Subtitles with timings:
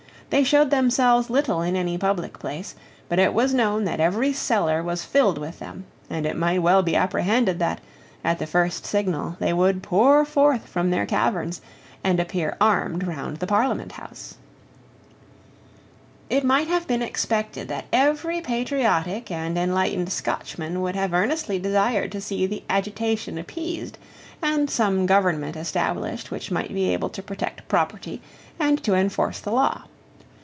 [0.31, 2.73] They showed themselves little in any public place:
[3.09, 6.81] but it was known that every cellar was filled with them; and it might well
[6.81, 7.81] be apprehended that,
[8.23, 11.59] at the first signal, they would pour forth from their caverns,
[12.01, 14.35] and appear armed round the Parliament house,
[16.29, 22.09] It might have been expected that every patriotic and enlightened Scotchman would have earnestly desired
[22.13, 23.97] to see the agitation appeased,
[24.41, 28.21] and some government established which might be able to protect property
[28.57, 29.81] and to enforce the law.